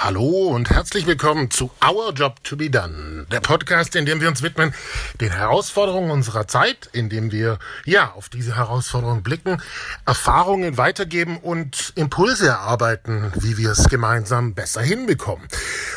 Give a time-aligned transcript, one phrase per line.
[0.00, 4.28] Hallo und herzlich willkommen zu Our Job to be Done, der Podcast, in dem wir
[4.28, 4.72] uns widmen
[5.20, 9.60] den Herausforderungen unserer Zeit, in dem wir ja auf diese Herausforderungen blicken,
[10.06, 15.48] Erfahrungen weitergeben und Impulse erarbeiten, wie wir es gemeinsam besser hinbekommen.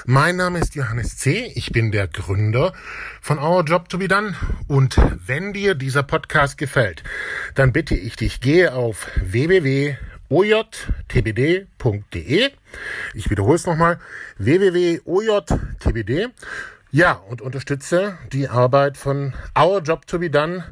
[0.06, 2.74] Mein Name ist Johannes C., ich bin der Gründer
[3.22, 4.34] von Our Job to be Done
[4.68, 4.98] und
[5.28, 7.04] wenn dir dieser Podcast gefällt,
[7.54, 9.96] dann bitte ich dich, gehe auf www
[10.32, 11.70] ojtbd.de.
[13.14, 14.00] Ich wiederhole es nochmal,
[14.38, 16.30] www.ojtbd.
[16.94, 20.64] Ja, und unterstütze die Arbeit von Our Job to be Done.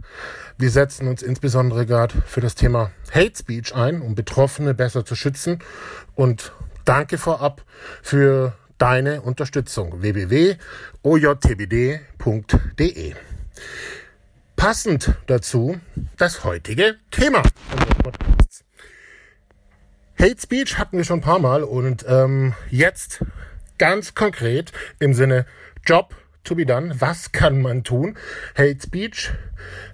[0.58, 5.16] Wir setzen uns insbesondere gerade für das Thema Hate Speech ein, um Betroffene besser zu
[5.16, 5.60] schützen.
[6.16, 6.52] Und
[6.84, 7.64] danke vorab
[8.02, 10.02] für deine Unterstützung.
[10.02, 10.58] www.ojtbd.de.
[14.56, 15.80] Passend dazu
[16.18, 17.44] das heutige Thema.
[20.22, 23.24] Hate Speech hatten wir schon ein paar Mal und ähm, jetzt
[23.78, 25.46] ganz konkret im Sinne
[25.86, 27.00] Job to be done.
[27.00, 28.18] Was kann man tun?
[28.58, 29.32] Hate Speech.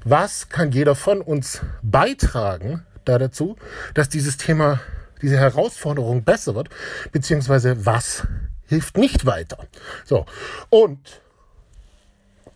[0.04, 3.56] Was kann jeder von uns beitragen da dazu,
[3.94, 4.80] dass dieses Thema,
[5.22, 6.70] diese Herausforderung besser wird?
[7.12, 8.26] Beziehungsweise was
[8.66, 9.68] hilft nicht weiter?
[10.06, 10.26] So.
[10.72, 11.22] Und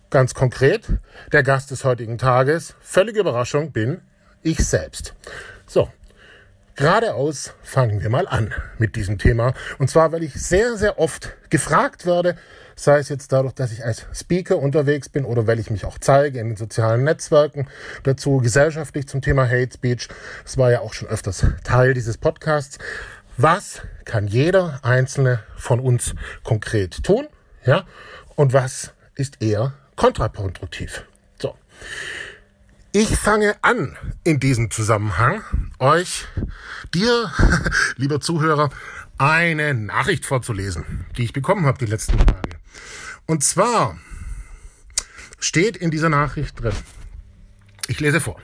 [0.09, 0.87] ganz konkret,
[1.31, 4.01] der Gast des heutigen Tages, völlige Überraschung, bin
[4.41, 5.13] ich selbst.
[5.67, 5.87] So.
[6.79, 9.53] Geradeaus fangen wir mal an mit diesem Thema.
[9.79, 12.37] Und zwar, weil ich sehr, sehr oft gefragt werde,
[12.77, 15.97] sei es jetzt dadurch, dass ich als Speaker unterwegs bin oder weil ich mich auch
[15.97, 17.67] zeige in den sozialen Netzwerken
[18.03, 20.07] dazu, gesellschaftlich zum Thema Hate Speech.
[20.45, 22.77] Das war ja auch schon öfters Teil dieses Podcasts.
[23.35, 27.27] Was kann jeder einzelne von uns konkret tun?
[27.65, 27.83] Ja?
[28.37, 31.03] Und was ist eher kontraproduktiv?
[31.41, 31.55] So.
[32.91, 35.43] Ich fange an in diesem Zusammenhang
[35.77, 36.25] euch,
[36.91, 37.31] dir,
[37.97, 38.71] lieber Zuhörer,
[39.19, 42.57] eine Nachricht vorzulesen, die ich bekommen habe die letzten Tage.
[43.27, 43.99] Und zwar
[45.39, 46.73] steht in dieser Nachricht drin,
[47.87, 48.41] ich lese vor.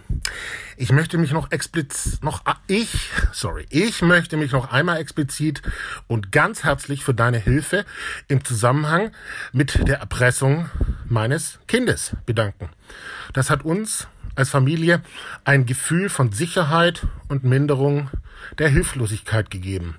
[0.78, 5.64] Ich möchte mich noch explizit, noch, ich, sorry, ich möchte mich noch einmal explizit
[6.06, 7.84] und ganz herzlich für deine Hilfe
[8.28, 9.12] im Zusammenhang
[9.54, 10.70] mit der Erpressung
[11.08, 12.70] meines Kindes bedanken.
[13.34, 15.02] Das hat uns als Familie
[15.44, 18.10] ein Gefühl von Sicherheit und Minderung
[18.60, 19.96] der Hilflosigkeit gegeben.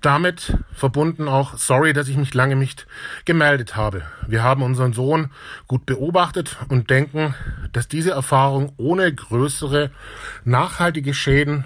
[0.00, 2.88] Damit verbunden auch, sorry, dass ich mich lange nicht
[3.24, 4.02] gemeldet habe.
[4.26, 5.30] Wir haben unseren Sohn
[5.68, 7.34] gut beobachtet und denken,
[7.72, 9.92] dass diese Erfahrung ohne größere
[10.44, 11.64] nachhaltige Schäden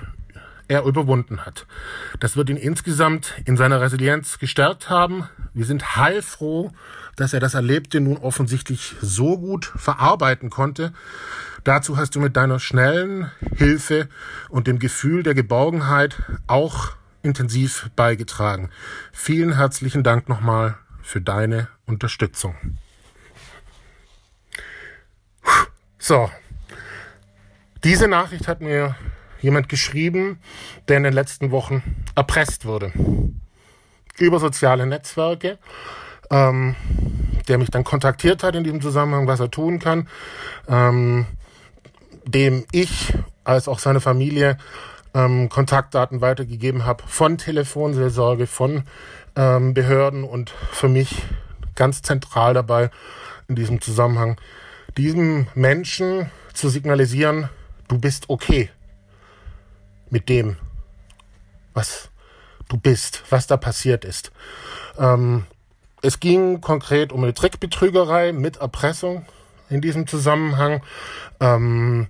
[0.68, 1.66] er überwunden hat.
[2.20, 5.28] Das wird ihn insgesamt in seiner Resilienz gestärkt haben.
[5.54, 6.72] Wir sind heilfroh,
[7.14, 10.92] dass er das Erlebte nun offensichtlich so gut verarbeiten konnte,
[11.66, 14.08] Dazu hast du mit deiner schnellen Hilfe
[14.48, 18.70] und dem Gefühl der Geborgenheit auch intensiv beigetragen.
[19.10, 22.54] Vielen herzlichen Dank nochmal für deine Unterstützung.
[25.98, 26.30] So,
[27.82, 28.94] diese Nachricht hat mir
[29.40, 30.38] jemand geschrieben,
[30.86, 31.82] der in den letzten Wochen
[32.14, 32.92] erpresst wurde.
[34.18, 35.58] Über soziale Netzwerke,
[36.30, 36.76] ähm,
[37.48, 40.08] der mich dann kontaktiert hat in diesem Zusammenhang, was er tun kann.
[40.68, 41.26] Ähm,
[42.26, 43.14] dem ich
[43.44, 44.58] als auch seine Familie
[45.14, 48.82] ähm, Kontaktdaten weitergegeben habe von Telefonseelsorge, von
[49.36, 51.22] ähm, Behörden und für mich
[51.74, 52.90] ganz zentral dabei
[53.48, 54.40] in diesem Zusammenhang,
[54.96, 57.48] diesem Menschen zu signalisieren,
[57.88, 58.70] du bist okay
[60.10, 60.56] mit dem,
[61.74, 62.10] was
[62.68, 64.32] du bist, was da passiert ist.
[64.98, 65.44] Ähm,
[66.02, 69.26] es ging konkret um eine Trickbetrügerei mit Erpressung
[69.68, 70.82] in diesem Zusammenhang.
[71.40, 72.08] Ähm,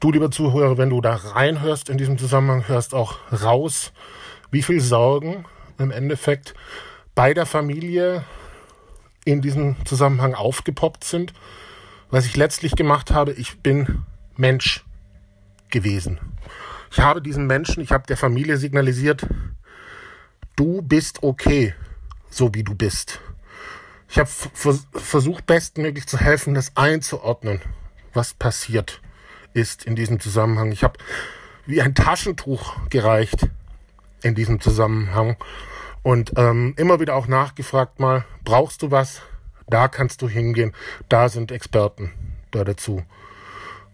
[0.00, 3.92] du, lieber Zuhörer, wenn du da reinhörst in diesem Zusammenhang, hörst auch raus,
[4.50, 5.44] wie viel Sorgen
[5.78, 6.54] im Endeffekt
[7.14, 8.24] bei der Familie
[9.24, 11.32] in diesem Zusammenhang aufgepoppt sind.
[12.10, 14.04] Was ich letztlich gemacht habe, ich bin
[14.36, 14.84] Mensch
[15.70, 16.18] gewesen.
[16.90, 19.26] Ich habe diesen Menschen, ich habe der Familie signalisiert,
[20.56, 21.74] du bist okay,
[22.30, 23.20] so wie du bist.
[24.10, 24.28] Ich habe
[24.92, 27.60] versucht, bestmöglich zu helfen, das einzuordnen,
[28.12, 29.00] was passiert
[29.52, 30.72] ist in diesem Zusammenhang.
[30.72, 30.98] Ich habe
[31.64, 33.48] wie ein Taschentuch gereicht
[34.22, 35.36] in diesem Zusammenhang
[36.02, 39.22] und ähm, immer wieder auch nachgefragt mal, brauchst du was?
[39.68, 40.74] Da kannst du hingehen,
[41.08, 42.10] da sind Experten
[42.50, 43.04] da dazu.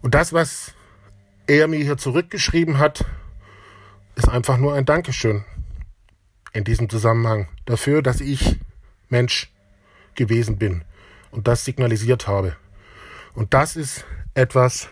[0.00, 0.72] Und das, was
[1.46, 3.04] er mir hier zurückgeschrieben hat,
[4.14, 5.44] ist einfach nur ein Dankeschön
[6.54, 8.58] in diesem Zusammenhang dafür, dass ich
[9.10, 9.52] Mensch
[10.16, 10.82] gewesen bin
[11.30, 12.56] und das signalisiert habe.
[13.34, 14.04] Und das ist
[14.34, 14.88] etwas,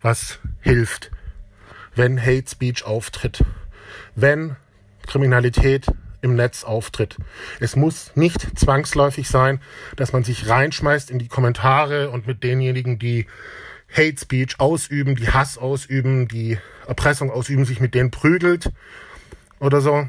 [0.00, 1.10] was hilft,
[1.94, 3.44] wenn Hate Speech auftritt,
[4.14, 4.56] wenn
[5.06, 5.86] Kriminalität
[6.20, 7.16] im Netz auftritt.
[7.60, 9.60] Es muss nicht zwangsläufig sein,
[9.96, 13.26] dass man sich reinschmeißt in die Kommentare und mit denjenigen, die
[13.92, 16.58] Hate Speech ausüben, die Hass ausüben, die
[16.88, 18.72] Erpressung ausüben, sich mit denen prügelt
[19.60, 20.08] oder so.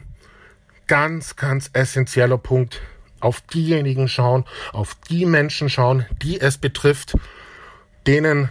[0.88, 2.82] Ganz, ganz essentieller Punkt.
[3.26, 7.18] Auf diejenigen schauen, auf die Menschen schauen, die es betrifft,
[8.06, 8.50] denen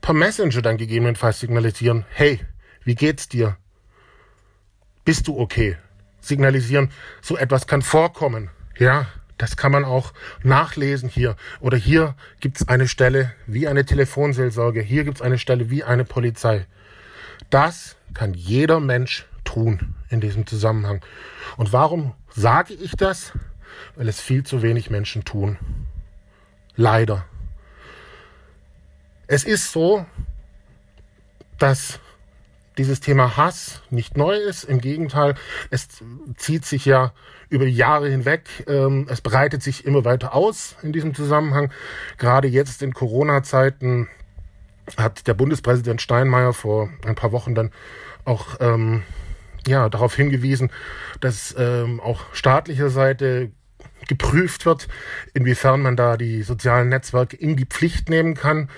[0.00, 2.40] per Messenger dann gegebenenfalls signalisieren, hey,
[2.82, 3.56] wie geht's dir?
[5.04, 5.76] Bist du okay?
[6.20, 6.90] Signalisieren,
[7.22, 8.50] so etwas kann vorkommen.
[8.76, 9.06] Ja,
[9.38, 10.12] das kann man auch
[10.42, 11.36] nachlesen hier.
[11.60, 14.80] Oder hier gibt's eine Stelle wie eine Telefonseelsorge.
[14.80, 16.66] Hier gibt's eine Stelle wie eine Polizei.
[17.50, 21.00] Das kann jeder Mensch tun in diesem Zusammenhang.
[21.56, 23.32] Und warum sage ich das?
[23.94, 25.58] Weil es viel zu wenig Menschen tun.
[26.76, 27.24] Leider.
[29.26, 30.06] Es ist so,
[31.58, 31.98] dass
[32.78, 34.64] dieses Thema Hass nicht neu ist.
[34.64, 35.34] Im Gegenteil,
[35.70, 35.88] es
[36.36, 37.12] zieht sich ja
[37.48, 38.64] über Jahre hinweg.
[38.66, 41.72] Ähm, es breitet sich immer weiter aus in diesem Zusammenhang.
[42.18, 44.08] Gerade jetzt in Corona-Zeiten
[44.96, 47.72] hat der Bundespräsident Steinmeier vor ein paar Wochen dann
[48.24, 49.02] auch ähm,
[49.66, 50.70] ja, darauf hingewiesen,
[51.20, 53.50] dass ähm, auch staatlicher Seite
[54.08, 54.88] geprüft wird,
[55.34, 58.70] inwiefern man da die sozialen Netzwerke in die Pflicht nehmen kann,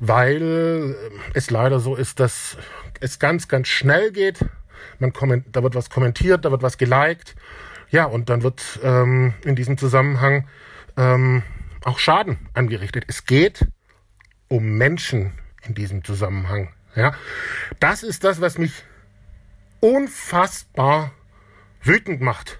[0.00, 0.94] weil
[1.34, 2.56] es leider so ist, dass
[3.00, 4.44] es ganz, ganz schnell geht.
[4.98, 5.12] Man
[5.52, 7.34] da wird was kommentiert, da wird was geliked.
[7.90, 10.48] Ja, und dann wird ähm, in diesem Zusammenhang
[10.96, 11.42] ähm,
[11.84, 13.04] auch Schaden angerichtet.
[13.06, 13.66] Es geht
[14.48, 15.32] um Menschen
[15.62, 16.72] in diesem Zusammenhang.
[16.94, 17.14] Ja,
[17.78, 18.84] das ist das, was mich
[19.80, 21.12] unfassbar
[21.82, 22.58] wütend macht,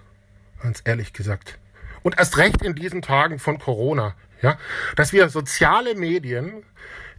[0.60, 1.58] ganz ehrlich gesagt.
[2.06, 4.56] Und erst recht in diesen Tagen von Corona, ja,
[4.94, 6.62] dass wir soziale Medien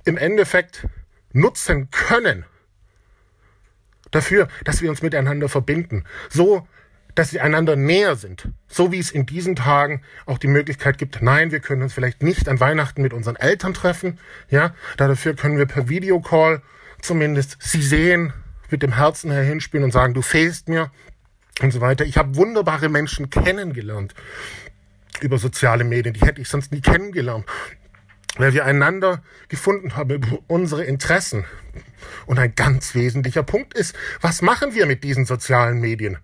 [0.06, 0.88] im Endeffekt
[1.34, 2.45] nutzen können
[4.12, 6.66] dafür, dass wir uns miteinander verbinden, so
[7.16, 11.22] dass sie einander näher sind, so wie es in diesen Tagen auch die Möglichkeit gibt,
[11.22, 14.19] nein, wir können uns vielleicht nicht an Weihnachten mit unseren Eltern treffen,
[14.50, 16.62] ja, dafür können wir per Videocall
[17.01, 18.31] zumindest sie sehen,
[18.69, 20.92] mit dem Herzen herhinspielen und sagen, du fehlst mir
[21.62, 22.06] und so weiter.
[22.06, 24.13] Ich habe wunderbare Menschen kennengelernt
[25.22, 27.46] über soziale Medien, die hätte ich sonst nie kennengelernt
[28.40, 31.46] weil wir einander gefunden haben über unsere Interessen.
[32.25, 36.18] Und ein ganz wesentlicher Punkt ist, was machen wir mit diesen sozialen Medien?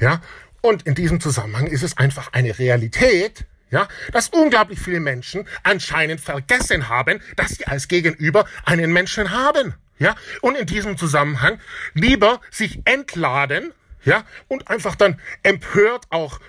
[0.00, 0.20] Ja?
[0.60, 6.20] Und in diesem Zusammenhang ist es einfach eine Realität, ja, dass unglaublich viele Menschen anscheinend
[6.20, 9.74] vergessen haben, dass sie als Gegenüber einen Menschen haben.
[9.98, 11.60] Ja, und in diesem Zusammenhang
[11.94, 16.40] lieber sich entladen, ja, und einfach dann empört auch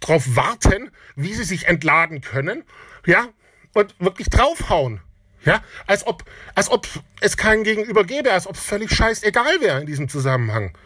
[0.00, 2.64] darauf warten, wie sie sich entladen können,
[3.06, 3.28] ja,
[3.74, 5.00] und wirklich draufhauen.
[5.44, 6.24] Ja, als ob,
[6.54, 6.86] als ob
[7.20, 10.76] es keinen Gegenüber gäbe, als ob es völlig scheißegal wäre in diesem Zusammenhang.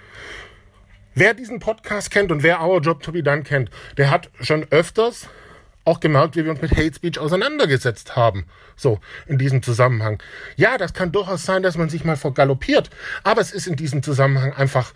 [1.16, 4.66] Wer diesen Podcast kennt und wer Our Job to be Done kennt, der hat schon
[4.70, 5.28] öfters
[5.84, 8.46] auch gemerkt, wie wir uns mit Hate Speech auseinandergesetzt haben.
[8.76, 10.22] So, in diesem Zusammenhang.
[10.56, 12.90] Ja, das kann durchaus sein, dass man sich mal vergaloppiert,
[13.22, 14.92] aber es ist in diesem Zusammenhang einfach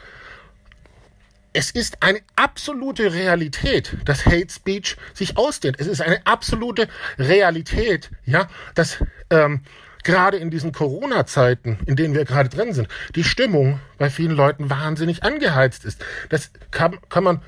[1.59, 5.81] es ist eine absolute Realität, dass Hate Speech sich ausdehnt.
[5.81, 6.87] Es ist eine absolute
[7.19, 8.47] Realität, ja,
[8.77, 9.63] dass ähm,
[10.05, 14.71] gerade in diesen Corona-Zeiten, in denen wir gerade drin sind, die Stimmung bei vielen Leuten
[14.71, 16.05] wahnsinnig angeheizt ist.
[16.29, 17.43] Das kann, kann man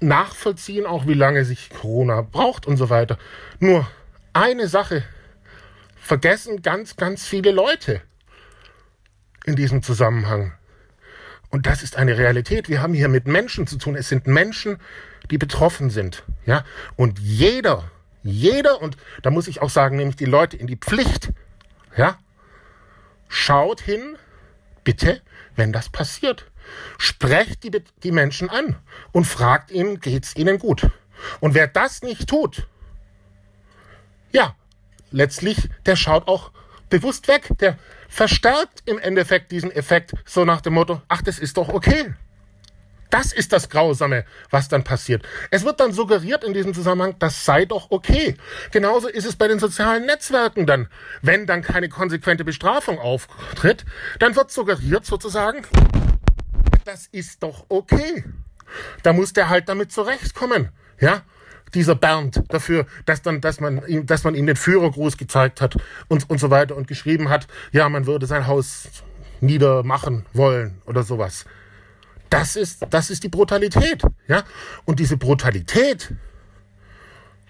[0.00, 3.18] nachvollziehen, auch wie lange sich Corona braucht und so weiter.
[3.58, 3.86] Nur
[4.32, 5.02] eine Sache
[5.96, 8.00] vergessen ganz, ganz viele Leute
[9.44, 10.54] in diesem Zusammenhang.
[11.54, 12.68] Und das ist eine Realität.
[12.68, 13.94] Wir haben hier mit Menschen zu tun.
[13.94, 14.78] Es sind Menschen,
[15.30, 16.24] die betroffen sind.
[16.46, 16.64] Ja,
[16.96, 17.92] und jeder,
[18.24, 21.32] jeder, und da muss ich auch sagen, nämlich die Leute in die Pflicht,
[21.96, 22.18] ja,
[23.28, 24.18] schaut hin,
[24.82, 25.22] bitte,
[25.54, 26.50] wenn das passiert.
[26.98, 28.74] Sprecht die, die Menschen an
[29.12, 30.90] und fragt ihnen, geht's ihnen gut?
[31.38, 32.66] Und wer das nicht tut,
[34.32, 34.56] ja,
[35.12, 36.50] letztlich, der schaut auch
[36.90, 37.48] bewusst weg.
[37.60, 37.78] Der
[38.14, 42.14] verstärkt im Endeffekt diesen Effekt so nach dem Motto, ach, das ist doch okay.
[43.10, 45.26] Das ist das Grausame, was dann passiert.
[45.50, 48.36] Es wird dann suggeriert in diesem Zusammenhang, das sei doch okay.
[48.70, 50.88] Genauso ist es bei den sozialen Netzwerken dann.
[51.22, 53.84] Wenn dann keine konsequente Bestrafung auftritt,
[54.20, 55.62] dann wird suggeriert sozusagen,
[56.84, 58.24] das ist doch okay.
[59.02, 60.70] Da muss der halt damit zurechtkommen.
[61.00, 61.22] Ja?
[61.74, 65.76] Dieser Bernd dafür, dass dann, dass man ihm, dass man ihm den Führergruß gezeigt hat
[66.08, 68.88] und, und so weiter und geschrieben hat, ja, man würde sein Haus
[69.40, 71.44] niedermachen wollen oder sowas.
[72.30, 74.44] Das ist, das ist die Brutalität, ja.
[74.84, 76.12] Und diese Brutalität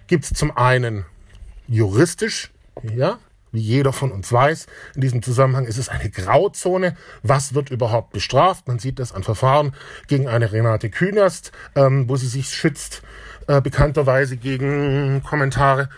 [0.06, 1.06] gibt's zum einen
[1.66, 2.52] juristisch,
[2.82, 3.18] ja,
[3.52, 4.66] wie jeder von uns weiß.
[4.96, 6.96] In diesem Zusammenhang ist es eine Grauzone.
[7.22, 8.66] Was wird überhaupt bestraft?
[8.68, 9.74] Man sieht das an Verfahren
[10.08, 13.02] gegen eine Renate Künast, ähm, wo sie sich schützt,
[13.46, 15.88] äh, bekannterweise gegen Kommentare.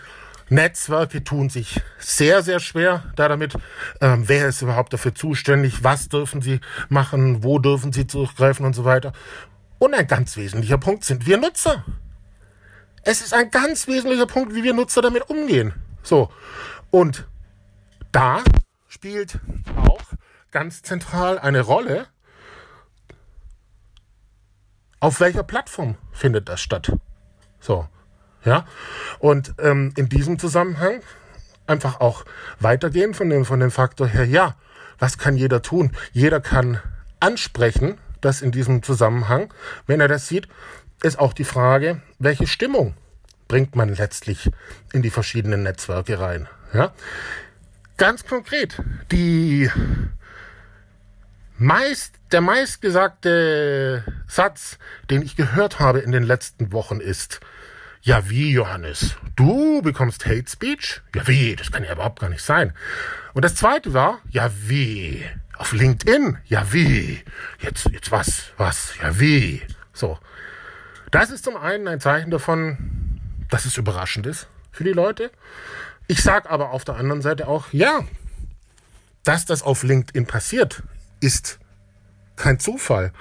[0.49, 3.55] Netzwerke tun sich sehr, sehr schwer da damit.
[3.99, 5.83] Ähm, wer ist überhaupt dafür zuständig?
[5.83, 7.43] Was dürfen sie machen?
[7.43, 9.11] Wo dürfen sie zurückgreifen und so weiter?
[9.79, 11.83] Und ein ganz wesentlicher Punkt sind wir Nutzer.
[13.03, 15.73] Es ist ein ganz wesentlicher Punkt, wie wir Nutzer damit umgehen.
[16.01, 16.29] So.
[16.91, 17.27] Und
[18.11, 18.41] da
[18.87, 19.39] spielt
[19.85, 20.01] auch
[20.51, 22.07] ganz zentral eine Rolle,
[24.99, 26.91] auf welcher Plattform findet das statt.
[27.59, 27.87] So.
[28.45, 28.65] Ja.
[29.19, 31.01] Und ähm, in diesem Zusammenhang
[31.65, 32.25] einfach auch
[32.59, 34.55] weitergehen von dem, von dem Faktor her, ja,
[34.99, 35.91] was kann jeder tun?
[36.11, 36.79] Jeder kann
[37.19, 39.53] ansprechen, dass in diesem Zusammenhang,
[39.85, 40.47] wenn er das sieht,
[41.03, 42.95] ist auch die Frage, welche Stimmung
[43.47, 44.49] bringt man letztlich
[44.93, 46.47] in die verschiedenen Netzwerke rein.
[46.73, 46.93] Ja?
[47.97, 49.69] Ganz konkret, die
[51.57, 54.77] meist, der meistgesagte Satz,
[55.09, 57.39] den ich gehört habe in den letzten Wochen ist,
[58.01, 61.01] ja wie, Johannes, du bekommst Hate Speech?
[61.15, 62.73] Ja wie, das kann ja überhaupt gar nicht sein.
[63.33, 65.25] Und das zweite war, ja wie,
[65.57, 66.37] auf LinkedIn?
[66.45, 67.23] Ja wie,
[67.59, 69.61] jetzt, jetzt was, was, ja wie.
[69.93, 70.17] So.
[71.11, 75.31] Das ist zum einen ein Zeichen davon, dass es überraschend ist für die Leute.
[76.07, 78.03] Ich sage aber auf der anderen Seite auch, ja,
[79.23, 80.83] dass das auf LinkedIn passiert,
[81.19, 81.59] ist
[82.37, 83.11] kein Zufall.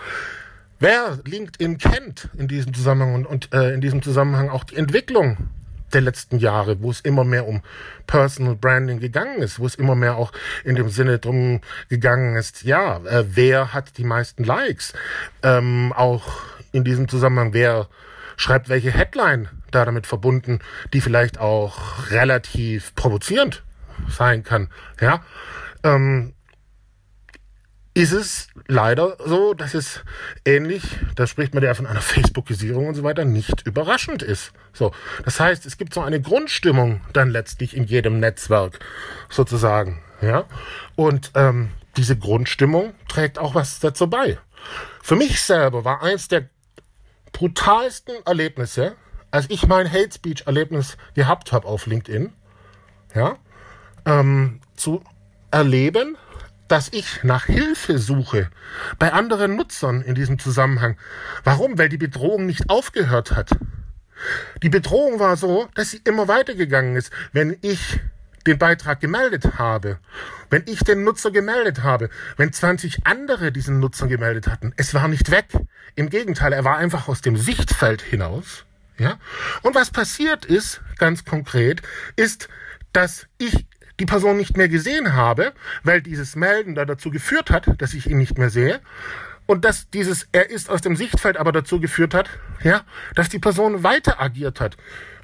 [0.78, 5.48] Wer LinkedIn kennt in diesem Zusammenhang und, und äh, in diesem Zusammenhang auch die Entwicklung
[5.92, 7.62] der letzten Jahre, wo es immer mehr um
[8.06, 10.32] Personal Branding gegangen ist, wo es immer mehr auch
[10.64, 14.92] in dem Sinne drum gegangen ist, ja, äh, wer hat die meisten Likes?
[15.42, 16.26] Ähm, auch
[16.72, 17.88] in diesem Zusammenhang, wer
[18.36, 20.58] schreibt welche Headline da damit verbunden,
[20.92, 23.62] die vielleicht auch relativ provozierend
[24.08, 24.68] sein kann.
[25.00, 25.24] Ja,
[25.82, 26.34] ähm,
[27.96, 30.02] ist es leider so, dass es
[30.44, 30.82] ähnlich,
[31.14, 34.52] da spricht man ja von einer Facebookisierung und so weiter, nicht überraschend ist.
[34.74, 34.92] So,
[35.24, 38.80] das heißt, es gibt so eine Grundstimmung dann letztlich in jedem Netzwerk
[39.30, 40.02] sozusagen.
[40.20, 40.44] Ja,
[40.94, 44.38] und ähm, diese Grundstimmung trägt auch was dazu bei.
[45.02, 46.50] Für mich selber war eins der
[47.32, 48.94] brutalsten Erlebnisse,
[49.30, 52.30] als ich mein Hate Speech Erlebnis gehabt habe auf LinkedIn,
[53.14, 53.38] ja,
[54.04, 55.02] ähm, zu
[55.50, 56.18] erleben,
[56.68, 58.50] dass ich nach Hilfe suche
[58.98, 60.96] bei anderen Nutzern in diesem Zusammenhang.
[61.44, 61.78] Warum?
[61.78, 63.50] Weil die Bedrohung nicht aufgehört hat.
[64.62, 67.12] Die Bedrohung war so, dass sie immer weitergegangen ist.
[67.32, 68.00] Wenn ich
[68.46, 69.98] den Beitrag gemeldet habe,
[70.50, 75.08] wenn ich den Nutzer gemeldet habe, wenn 20 andere diesen Nutzer gemeldet hatten, es war
[75.08, 75.46] nicht weg.
[75.96, 78.64] Im Gegenteil, er war einfach aus dem Sichtfeld hinaus.
[78.98, 79.18] Ja?
[79.62, 81.82] Und was passiert ist, ganz konkret,
[82.14, 82.48] ist,
[82.92, 83.66] dass ich
[84.00, 88.08] die Person nicht mehr gesehen habe, weil dieses Melden da dazu geführt hat, dass ich
[88.08, 88.80] ihn nicht mehr sehe.
[89.46, 92.28] Und dass dieses Er ist aus dem Sichtfeld aber dazu geführt hat,
[92.62, 92.82] ja,
[93.14, 94.76] dass die Person weiter agiert hat.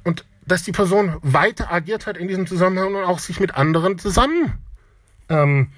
[0.05, 3.99] Und dass die Person weiter agiert hat in diesem Zusammenhang und auch sich mit anderen
[3.99, 4.59] zusammen
[5.29, 5.73] ähm,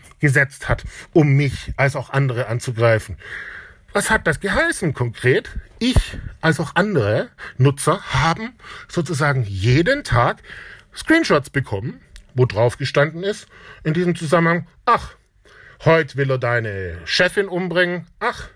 [0.66, 3.18] hat, um mich als auch andere anzugreifen.
[3.92, 5.50] Was hat das geheißen konkret?
[5.78, 8.54] Ich als auch andere Nutzer haben
[8.88, 10.38] sozusagen jeden Tag
[10.96, 12.00] Screenshots bekommen,
[12.34, 13.46] wo drauf gestanden ist,
[13.84, 15.14] in diesem Zusammenhang, ach,
[15.84, 18.48] heute will er deine Chefin umbringen, ach,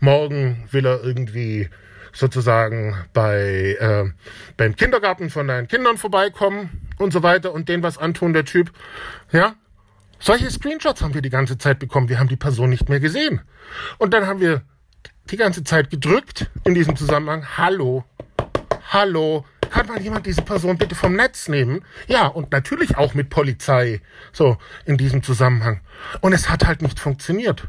[0.00, 1.68] morgen will er irgendwie
[2.12, 4.10] sozusagen bei äh,
[4.56, 8.72] beim Kindergarten von deinen Kindern vorbeikommen und so weiter und denen was antun, der Typ.
[9.30, 9.54] Ja,
[10.18, 12.08] solche Screenshots haben wir die ganze Zeit bekommen.
[12.08, 13.40] Wir haben die Person nicht mehr gesehen.
[13.98, 14.62] Und dann haben wir
[15.30, 17.46] die ganze Zeit gedrückt in diesem Zusammenhang.
[17.56, 18.04] Hallo,
[18.90, 21.84] hallo, kann mal jemand diese Person bitte vom Netz nehmen?
[22.06, 24.00] Ja, und natürlich auch mit Polizei.
[24.32, 25.80] So, in diesem Zusammenhang.
[26.20, 27.68] Und es hat halt nicht funktioniert.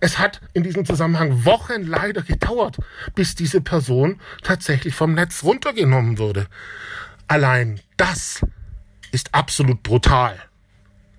[0.00, 2.76] Es hat in diesem Zusammenhang Wochen leider gedauert,
[3.14, 6.46] bis diese Person tatsächlich vom Netz runtergenommen wurde.
[7.26, 8.40] Allein das
[9.10, 10.38] ist absolut brutal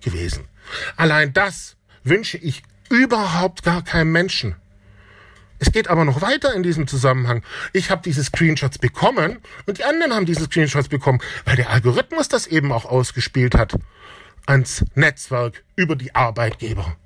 [0.00, 0.48] gewesen.
[0.96, 4.56] Allein das wünsche ich überhaupt gar keinem Menschen.
[5.60, 7.42] Es geht aber noch weiter in diesem Zusammenhang.
[7.74, 12.28] Ich habe diese Screenshots bekommen und die anderen haben diese Screenshots bekommen, weil der Algorithmus
[12.28, 13.74] das eben auch ausgespielt hat
[14.46, 16.96] ans Netzwerk über die Arbeitgeber.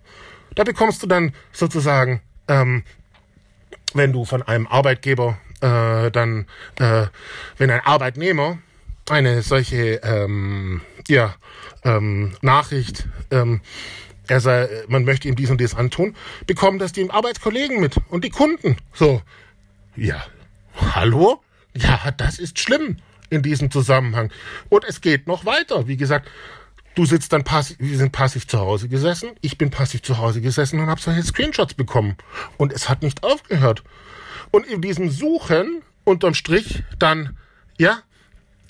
[0.54, 2.84] Da bekommst du dann sozusagen, ähm,
[3.92, 6.46] wenn du von einem Arbeitgeber äh, dann,
[6.78, 7.06] äh,
[7.58, 8.58] wenn ein Arbeitnehmer
[9.10, 11.34] eine solche ähm, ja,
[11.82, 13.60] ähm, Nachricht, ähm,
[14.26, 16.16] er sei, man möchte ihm dies und dies antun,
[16.46, 18.76] bekommen das die Arbeitskollegen mit und die Kunden.
[18.92, 19.22] So,
[19.96, 20.24] ja,
[20.94, 21.42] hallo?
[21.76, 22.96] Ja, das ist schlimm
[23.30, 24.30] in diesem Zusammenhang.
[24.68, 25.86] Und es geht noch weiter.
[25.88, 26.28] Wie gesagt,
[26.94, 30.40] du sitzt dann passiv, wir sind passiv zu Hause gesessen, ich bin passiv zu Hause
[30.40, 32.16] gesessen und habe solche Screenshots bekommen.
[32.56, 33.82] Und es hat nicht aufgehört.
[34.50, 37.36] Und in diesem Suchen unterm Strich dann,
[37.78, 37.98] ja,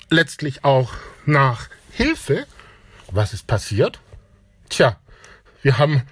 [0.09, 0.93] letztlich auch
[1.25, 2.47] nach Hilfe,
[3.11, 3.99] was ist passiert?
[4.69, 4.99] Tja,
[5.65, 6.03] wir haben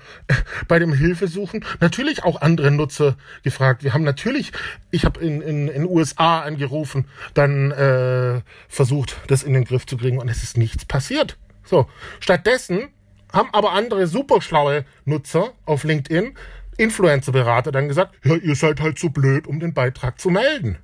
[0.67, 3.83] bei dem Hilfesuchen natürlich auch andere Nutzer gefragt.
[3.83, 4.51] Wir haben natürlich,
[4.89, 9.95] ich habe in in, in USA angerufen, dann äh, versucht, das in den Griff zu
[9.95, 11.37] kriegen und es ist nichts passiert.
[11.63, 11.87] So,
[12.19, 12.89] stattdessen
[13.31, 16.33] haben aber andere superschlaue Nutzer auf LinkedIn,
[16.77, 20.79] Influencer-Berater, dann gesagt, ja, ihr seid halt zu blöd, um den Beitrag zu melden.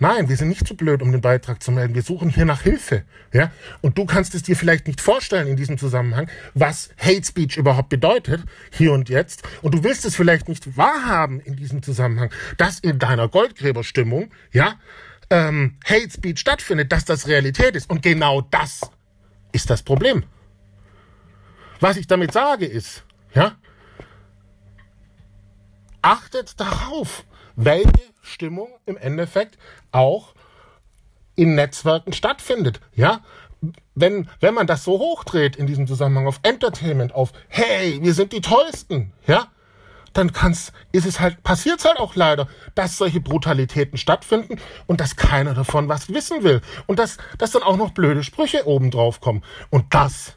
[0.00, 1.94] Nein, wir sind nicht zu blöd, um den Beitrag zu melden.
[1.94, 3.02] Wir suchen hier nach Hilfe.
[3.32, 3.50] Ja?
[3.80, 7.88] Und du kannst es dir vielleicht nicht vorstellen in diesem Zusammenhang, was Hate Speech überhaupt
[7.88, 9.42] bedeutet, hier und jetzt.
[9.60, 14.76] Und du willst es vielleicht nicht wahrhaben in diesem Zusammenhang, dass in deiner Goldgräberstimmung, ja,
[15.30, 17.90] ähm, Hate Speech stattfindet, dass das Realität ist.
[17.90, 18.82] Und genau das
[19.50, 20.22] ist das Problem.
[21.80, 23.56] Was ich damit sage ist, ja,
[26.02, 27.24] achtet darauf,
[27.56, 27.90] welche
[28.28, 29.58] Stimmung im Endeffekt
[29.92, 30.34] auch
[31.34, 32.80] in Netzwerken stattfindet.
[32.94, 33.20] Ja,
[33.94, 38.32] wenn, wenn man das so hochdreht in diesem Zusammenhang auf Entertainment, auf hey, wir sind
[38.32, 39.48] die Tollsten, ja,
[40.12, 45.16] dann kann's, ist es halt, passiert halt auch leider, dass solche Brutalitäten stattfinden und dass
[45.16, 46.60] keiner davon was wissen will.
[46.86, 49.44] Und dass, dass dann auch noch blöde Sprüche oben drauf kommen.
[49.70, 50.34] Und das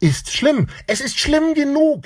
[0.00, 0.68] ist schlimm.
[0.86, 2.02] Es ist schlimm genug,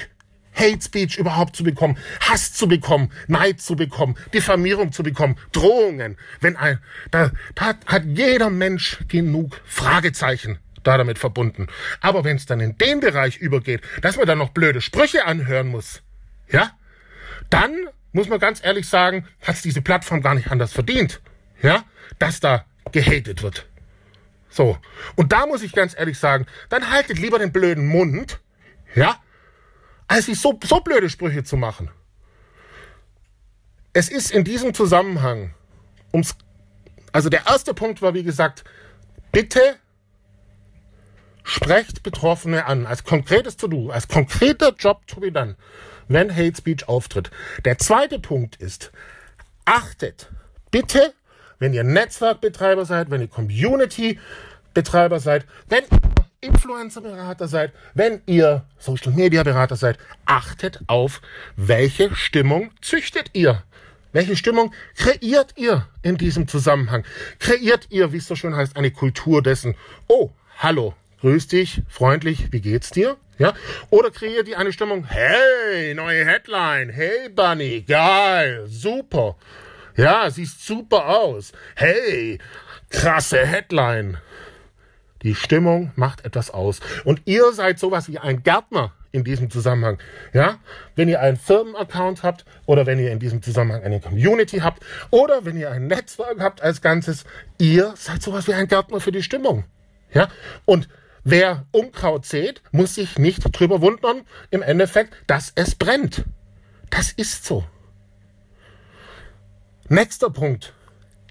[0.59, 6.17] Hate Speech überhaupt zu bekommen, Hass zu bekommen, Neid zu bekommen, Diffamierung zu bekommen, Drohungen.
[6.41, 6.79] Wenn ein,
[7.11, 11.67] da, da hat jeder Mensch genug Fragezeichen da damit verbunden.
[12.01, 15.69] Aber wenn es dann in den Bereich übergeht, dass man dann noch blöde Sprüche anhören
[15.69, 16.03] muss,
[16.51, 16.73] ja,
[17.51, 21.21] dann muss man ganz ehrlich sagen, hat es diese Plattform gar nicht anders verdient,
[21.63, 21.85] ja,
[22.19, 23.67] dass da gehatet wird.
[24.49, 24.79] So.
[25.15, 28.41] Und da muss ich ganz ehrlich sagen, dann haltet lieber den blöden Mund,
[28.95, 29.21] ja,
[30.09, 31.91] als sich so, so blöde Sprüche zu machen.
[33.93, 35.55] Es ist in diesem Zusammenhang,
[36.13, 36.35] ums,
[37.13, 38.65] also der erste Punkt war, wie gesagt,
[39.33, 39.77] bitte
[41.43, 45.57] sprecht Betroffene an, als konkretes To-Do, als konkreter Job to be done,
[46.07, 47.31] wenn Hate Speech auftritt.
[47.65, 48.93] Der zweite Punkt ist,
[49.65, 50.31] achtet
[50.71, 51.15] bitte,
[51.59, 55.85] wenn ihr Netzwerkbetreiber seid, wenn ihr Community-Betreiber seid, wenn
[56.41, 61.21] Influencer-Berater seid, wenn ihr Social-Media-Berater seid, achtet auf,
[61.57, 63.65] welche Stimmung züchtet ihr.
[64.13, 67.05] Welche Stimmung kreiert ihr in diesem Zusammenhang?
[67.41, 69.75] Kreiert ihr, wie es so schön heißt, eine Kultur dessen,
[70.07, 73.17] oh, hallo, grüß dich, freundlich, wie geht's dir?
[73.39, 73.53] Ja?
[73.91, 79.37] Oder kreiert ihr eine Stimmung, hey, neue Headline, hey Bunny, geil, super.
[79.97, 81.53] Ja, siehst super aus.
[81.75, 82.39] Hey,
[82.91, 84.19] krasse Headline.
[85.23, 86.81] Die Stimmung macht etwas aus.
[87.05, 89.99] Und ihr seid sowas wie ein Gärtner in diesem Zusammenhang.
[90.33, 90.59] Ja?
[90.95, 95.45] Wenn ihr einen Firmenaccount habt oder wenn ihr in diesem Zusammenhang eine Community habt oder
[95.45, 97.25] wenn ihr ein Netzwerk habt als Ganzes,
[97.59, 99.65] ihr seid sowas wie ein Gärtner für die Stimmung.
[100.13, 100.29] Ja?
[100.65, 100.89] Und
[101.25, 106.25] wer Unkraut sät, muss sich nicht drüber wundern, im Endeffekt, dass es brennt.
[106.91, 107.65] Das ist so.
[109.89, 110.75] Nächster Punkt.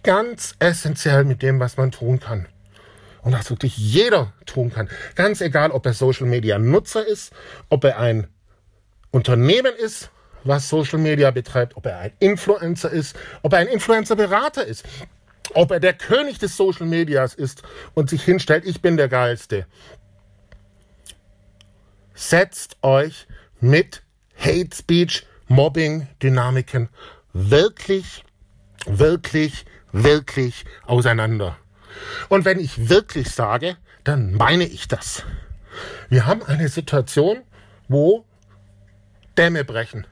[0.04, 2.48] Ganz essentiell mit dem, was man tun kann
[3.28, 4.88] und das wirklich jeder tun kann.
[5.16, 7.34] Ganz egal, ob er Social Media Nutzer ist,
[7.68, 8.28] ob er ein
[9.12, 10.12] Unternehmen ist,
[10.46, 14.86] was Social Media betreibt, ob er ein Influencer ist, ob er ein Influencer-Berater ist,
[15.56, 17.64] ob er der König des Social Medias ist
[17.96, 19.66] und sich hinstellt, ich bin der Geilste.
[22.14, 23.28] Setzt euch
[23.60, 24.04] mit
[24.38, 26.88] Hate Speech, Mobbing, Dynamiken
[27.34, 28.24] wirklich,
[28.86, 31.58] wirklich, wirklich auseinander.
[32.30, 35.24] Und wenn ich wirklich sage, dann meine ich das.
[36.10, 37.44] Wir haben eine Situation,
[37.88, 38.26] wo
[39.38, 40.08] Dämme brechen.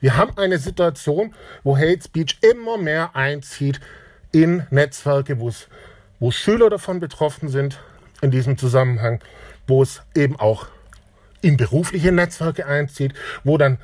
[0.00, 3.80] Wir haben eine Situation, wo Hate Speech immer mehr einzieht
[4.32, 7.78] in Netzwerke, wo Schüler davon betroffen sind
[8.20, 9.22] in diesem Zusammenhang,
[9.66, 10.66] wo es eben auch
[11.40, 13.78] in berufliche Netzwerke einzieht, wo dann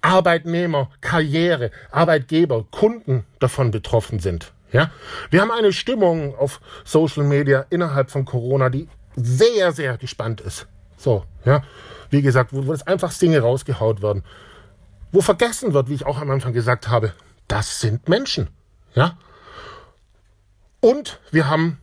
[0.00, 4.52] Arbeitnehmer, Karriere, Arbeitgeber, Kunden davon betroffen sind.
[4.72, 4.90] Ja,
[5.30, 10.66] wir haben eine Stimmung auf Social Media innerhalb von Corona, die sehr, sehr gespannt ist.
[10.96, 11.62] So, ja,
[12.10, 14.24] wie gesagt, wo, wo einfach Dinge rausgehaut werden,
[15.10, 17.12] wo vergessen wird, wie ich auch am Anfang gesagt habe,
[17.46, 18.48] das sind Menschen.
[18.94, 19.16] Ja,
[20.80, 21.78] und wir haben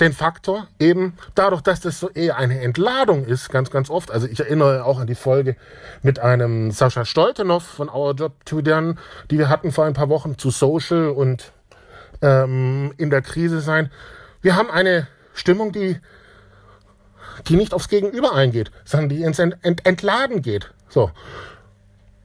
[0.00, 4.10] den Faktor eben dadurch, dass das so eher eine Entladung ist, ganz, ganz oft.
[4.10, 5.56] Also ich erinnere auch an die Folge
[6.02, 8.96] mit einem Sascha Stoltenov von Our Job to Done,
[9.30, 11.52] die wir hatten vor ein paar Wochen zu Social und
[12.22, 13.90] ähm, in der Krise sein.
[14.40, 15.98] Wir haben eine Stimmung, die,
[17.48, 20.72] die nicht aufs Gegenüber eingeht, sondern die ins Ent Ent Entladen geht.
[20.88, 21.10] So.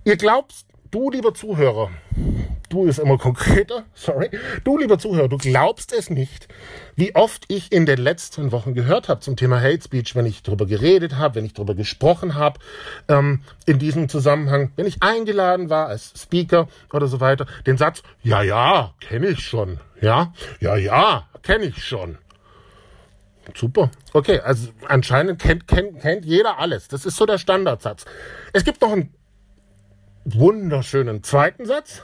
[0.03, 0.53] Ihr glaubt,
[0.91, 1.89] du, lieber Zuhörer,
[2.69, 4.29] du ist immer konkreter, sorry,
[4.63, 6.47] du, lieber Zuhörer, du glaubst es nicht,
[6.95, 10.43] wie oft ich in den letzten Wochen gehört habe zum Thema Hate Speech, wenn ich
[10.43, 12.59] darüber geredet habe, wenn ich darüber gesprochen habe,
[13.07, 18.03] ähm, in diesem Zusammenhang, wenn ich eingeladen war als Speaker oder so weiter, den Satz,
[18.23, 22.17] ja, ja, kenne ich schon, ja, ja, ja, kenne ich schon.
[23.55, 23.91] Super.
[24.13, 26.87] Okay, also anscheinend kennt, kennt, kennt jeder alles.
[26.89, 28.05] Das ist so der Standardsatz.
[28.53, 29.13] Es gibt noch einen
[30.25, 32.03] wunderschönen zweiten Satz.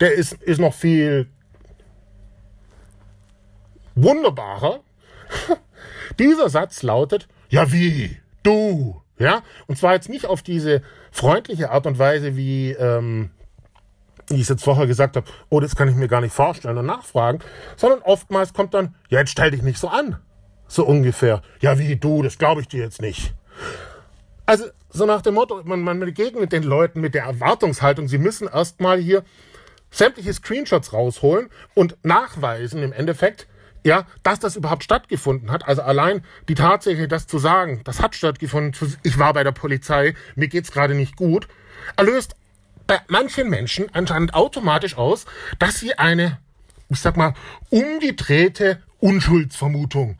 [0.00, 1.28] Der ist, ist noch viel
[3.94, 4.80] wunderbarer.
[6.18, 11.86] Dieser Satz lautet, ja wie, du, ja, und zwar jetzt nicht auf diese freundliche Art
[11.86, 13.30] und Weise, wie ähm,
[14.30, 16.78] wie ich es jetzt vorher gesagt habe, oh, das kann ich mir gar nicht vorstellen
[16.78, 17.40] und nachfragen,
[17.76, 20.16] sondern oftmals kommt dann, ja, jetzt stell dich nicht so an.
[20.66, 21.42] So ungefähr.
[21.60, 23.34] Ja, wie du, das glaube ich dir jetzt nicht.
[24.44, 28.48] Also, so nach dem Motto, man, man begegnet den Leuten mit der Erwartungshaltung, sie müssen
[28.48, 29.24] erstmal hier
[29.90, 33.46] sämtliche Screenshots rausholen und nachweisen im Endeffekt,
[33.84, 35.66] ja, dass das überhaupt stattgefunden hat.
[35.66, 40.14] Also allein die Tatsache, das zu sagen, das hat stattgefunden, ich war bei der Polizei,
[40.34, 41.48] mir geht's gerade nicht gut,
[41.96, 42.34] erlöst
[42.86, 45.26] bei manchen Menschen anscheinend automatisch aus,
[45.58, 46.38] dass sie eine,
[46.88, 47.34] ich sag mal,
[47.70, 50.18] umgedrehte Unschuldsvermutung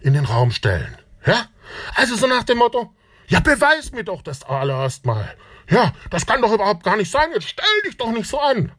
[0.00, 0.96] in den Raum stellen.
[1.26, 1.46] Ja?
[1.94, 2.92] Also so nach dem Motto,
[3.26, 5.34] ja, beweis mir doch das allererst mal.
[5.70, 7.30] Ja, das kann doch überhaupt gar nicht sein.
[7.32, 8.72] Jetzt stell dich doch nicht so an.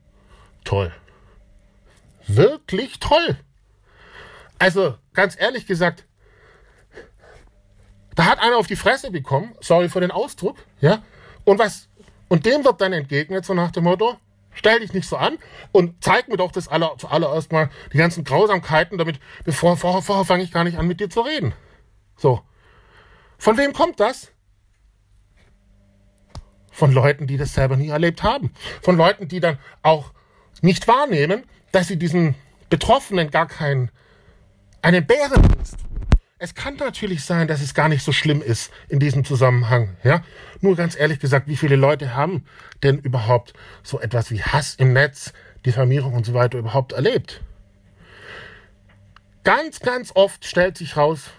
[0.64, 0.92] Toll.
[2.28, 3.38] Wirklich toll.
[4.60, 6.06] Also, ganz ehrlich gesagt,
[8.16, 11.02] da hat einer auf die Fresse bekommen, sorry für den Ausdruck, ja,
[11.46, 11.90] und was,
[12.28, 14.18] und dem wird dann entgegnet, so nach dem Motto,
[14.54, 15.38] stell dich nicht so an
[15.72, 20.26] und zeig mir doch das aller, zuallererst mal die ganzen Grausamkeiten, damit, bevor, vorher, vorher
[20.26, 21.54] fange ich gar nicht an, mit dir zu reden.
[22.18, 22.42] So.
[23.38, 24.32] Von wem kommt das?
[26.72, 28.54] Von Leuten, die das selber nie erlebt haben.
[28.82, 30.14] Von Leuten, die dann auch
[30.62, 32.36] nicht wahrnehmen, dass sie diesen
[32.70, 33.92] Betroffenen gar keinen,
[34.82, 35.92] einen Bärendienst tun.
[36.38, 40.24] Es kann natürlich sein, dass es gar nicht so schlimm ist in diesem Zusammenhang, ja.
[40.60, 42.46] Nur ganz ehrlich gesagt, wie viele Leute haben
[42.82, 45.34] denn überhaupt so etwas wie Hass im Netz,
[45.66, 47.42] Diffamierung und so weiter überhaupt erlebt?
[49.44, 51.30] Ganz, ganz oft stellt sich raus,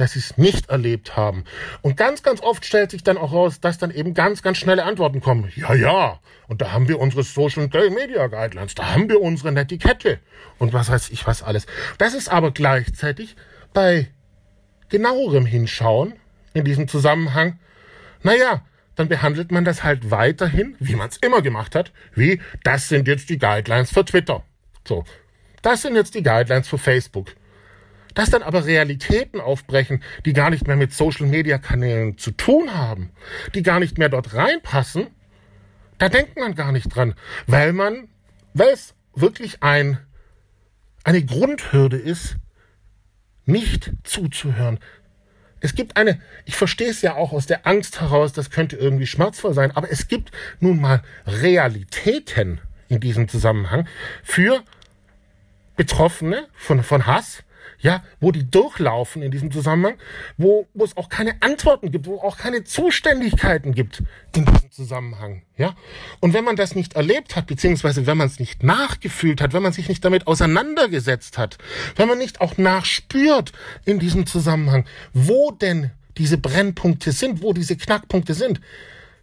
[0.00, 1.44] dass sie es nicht erlebt haben.
[1.82, 4.84] Und ganz, ganz oft stellt sich dann auch raus, dass dann eben ganz, ganz schnelle
[4.84, 5.52] Antworten kommen.
[5.56, 6.20] Ja, ja.
[6.48, 10.18] Und da haben wir unsere Social Media Guidelines, da haben wir unsere Netiquette
[10.58, 11.66] und was weiß ich was alles.
[11.98, 13.36] Das ist aber gleichzeitig
[13.74, 14.08] bei
[14.88, 16.14] genauerem Hinschauen
[16.54, 17.58] in diesem Zusammenhang,
[18.22, 18.64] naja,
[18.96, 23.06] dann behandelt man das halt weiterhin, wie man es immer gemacht hat, wie das sind
[23.06, 24.42] jetzt die Guidelines für Twitter.
[24.88, 25.04] So,
[25.62, 27.34] das sind jetzt die Guidelines für Facebook.
[28.20, 33.12] Dass dann aber Realitäten aufbrechen, die gar nicht mehr mit Social-Media-Kanälen zu tun haben,
[33.54, 35.06] die gar nicht mehr dort reinpassen,
[35.96, 37.14] da denkt man gar nicht dran,
[37.46, 38.08] weil man,
[38.52, 40.00] weil es wirklich ein,
[41.02, 42.36] eine Grundhürde ist,
[43.46, 44.80] nicht zuzuhören.
[45.60, 49.06] Es gibt eine, ich verstehe es ja auch aus der Angst heraus, das könnte irgendwie
[49.06, 53.88] schmerzvoll sein, aber es gibt nun mal Realitäten in diesem Zusammenhang
[54.22, 54.62] für
[55.74, 57.44] Betroffene von, von Hass,
[57.80, 59.96] ja, wo die durchlaufen in diesem Zusammenhang,
[60.36, 64.02] wo, wo es auch keine Antworten gibt, wo auch keine Zuständigkeiten gibt
[64.36, 65.74] in diesem Zusammenhang, ja.
[66.20, 69.62] Und wenn man das nicht erlebt hat, beziehungsweise wenn man es nicht nachgefühlt hat, wenn
[69.62, 71.58] man sich nicht damit auseinandergesetzt hat,
[71.96, 73.52] wenn man nicht auch nachspürt
[73.84, 78.60] in diesem Zusammenhang, wo denn diese Brennpunkte sind, wo diese Knackpunkte sind,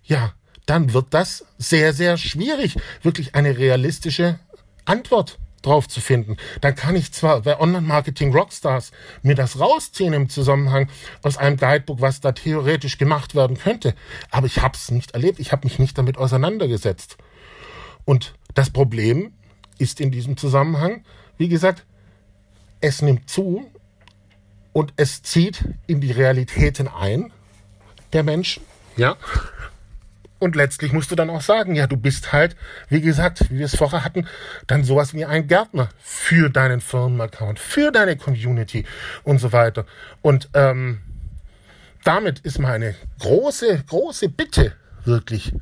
[0.03, 0.33] ja,
[0.65, 4.39] dann wird das sehr, sehr schwierig, wirklich eine realistische
[4.85, 5.37] Antwort
[5.67, 6.37] drauf zu finden.
[6.61, 10.89] Dann kann ich zwar bei Online-Marketing Rockstars mir das rausziehen im Zusammenhang
[11.21, 13.93] aus einem Guidebook, was da theoretisch gemacht werden könnte,
[14.31, 17.17] aber ich habe es nicht erlebt, ich habe mich nicht damit auseinandergesetzt.
[18.05, 19.33] Und das Problem
[19.77, 21.03] ist in diesem Zusammenhang,
[21.37, 21.85] wie gesagt,
[22.81, 23.69] es nimmt zu
[24.73, 27.31] und es zieht in die Realitäten ein
[28.13, 28.63] der Menschen.
[28.95, 29.17] Ja.
[30.39, 32.55] Und letztlich musst du dann auch sagen, ja, du bist halt,
[32.89, 34.27] wie gesagt, wie wir es vorher hatten,
[34.67, 38.85] dann sowas wie ein Gärtner für deinen Firmenaccount, für deine Community
[39.23, 39.85] und so weiter.
[40.21, 41.01] Und ähm,
[42.03, 44.73] damit ist meine große, große Bitte
[45.05, 45.53] wirklich,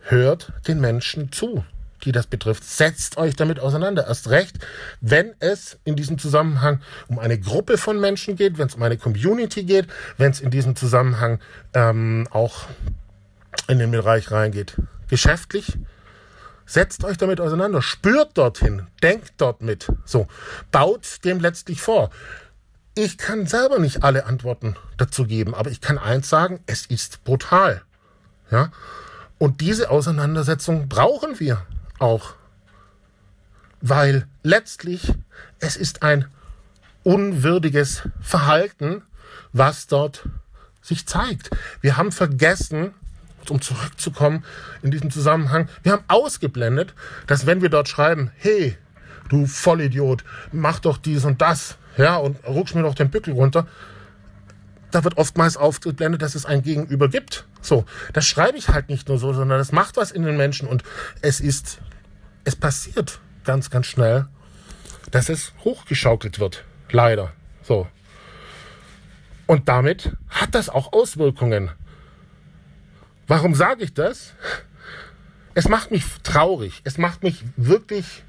[0.00, 1.64] hört den Menschen zu,
[2.04, 2.64] die das betrifft.
[2.64, 4.06] Setzt euch damit auseinander.
[4.06, 4.58] Erst recht,
[5.00, 8.98] wenn es in diesem Zusammenhang um eine Gruppe von Menschen geht, wenn es um eine
[8.98, 9.86] Community geht,
[10.18, 11.38] wenn es in diesem Zusammenhang
[11.72, 12.66] ähm, auch
[13.68, 14.76] in den Bereich reingeht.
[15.08, 15.78] Geschäftlich,
[16.66, 19.92] Setzt euch damit auseinander, spürt dorthin, denkt dort mit.
[20.06, 20.28] So,
[20.70, 22.10] baut dem letztlich vor.
[22.94, 27.22] Ich kann selber nicht alle Antworten dazu geben, aber ich kann eins sagen, es ist
[27.24, 27.82] brutal.
[28.50, 28.70] Ja?
[29.38, 31.66] Und diese Auseinandersetzung brauchen wir
[31.98, 32.34] auch.
[33.80, 35.12] Weil letztlich
[35.58, 36.26] es ist ein
[37.02, 39.02] unwürdiges Verhalten,
[39.52, 40.26] was dort
[40.80, 41.50] sich zeigt.
[41.82, 42.94] Wir haben vergessen,
[43.50, 44.44] um zurückzukommen
[44.82, 46.94] in diesem Zusammenhang, wir haben ausgeblendet,
[47.26, 48.76] dass wenn wir dort schreiben, hey,
[49.28, 53.66] du Vollidiot, mach doch dies und das, ja, und rutsch mir doch den Bückel runter,
[54.90, 57.46] da wird oftmals aufgeblendet, dass es ein Gegenüber gibt.
[57.60, 60.68] So, das schreibe ich halt nicht nur so, sondern das macht was in den Menschen
[60.68, 60.84] und
[61.20, 61.78] es ist,
[62.44, 64.26] es passiert ganz, ganz schnell,
[65.10, 66.64] dass es hochgeschaukelt wird.
[66.90, 67.32] Leider.
[67.62, 67.88] So.
[69.46, 71.70] Und damit hat das auch Auswirkungen.
[73.26, 74.34] Warum sage ich das?
[75.54, 76.80] Es macht mich traurig.
[76.84, 78.24] Es macht mich wirklich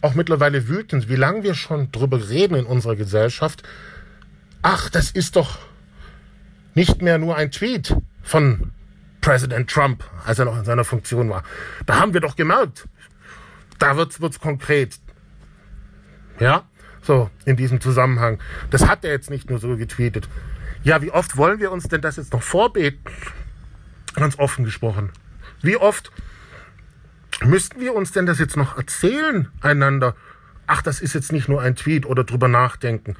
[0.00, 3.62] auch mittlerweile wütend, wie lange wir schon drüber reden in unserer Gesellschaft.
[4.62, 5.58] Ach, das ist doch
[6.74, 8.72] nicht mehr nur ein Tweet von
[9.20, 11.42] Präsident Trump, als er noch in seiner Funktion war.
[11.86, 12.88] Da haben wir doch gemerkt,
[13.78, 14.98] da wird's, wird's konkret.
[16.38, 16.64] Ja,
[17.02, 18.38] so in diesem Zusammenhang.
[18.70, 20.28] Das hat er jetzt nicht nur so getweetet.
[20.84, 23.00] Ja, wie oft wollen wir uns denn das jetzt noch vorbeten?
[24.18, 25.10] Ganz offen gesprochen.
[25.62, 26.10] Wie oft
[27.44, 30.16] müssten wir uns denn das jetzt noch erzählen einander?
[30.66, 33.16] Ach, das ist jetzt nicht nur ein Tweet oder drüber nachdenken.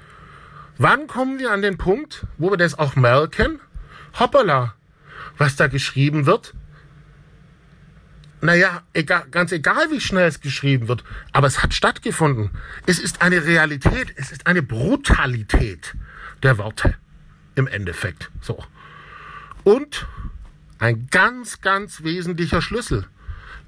[0.77, 3.61] Wann kommen wir an den Punkt, wo wir das auch merken?
[4.19, 4.75] Hoppala,
[5.37, 6.55] was da geschrieben wird,
[8.41, 12.51] naja, egal, ganz egal, wie schnell es geschrieben wird, aber es hat stattgefunden.
[12.87, 15.97] Es ist eine Realität, es ist eine Brutalität
[16.43, 16.95] der Worte
[17.57, 18.31] im Endeffekt.
[18.41, 18.63] So.
[19.65, 20.07] Und
[20.79, 23.07] ein ganz, ganz wesentlicher Schlüssel